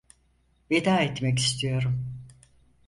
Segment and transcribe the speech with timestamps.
[0.71, 2.05] Veda etmek istiyorum.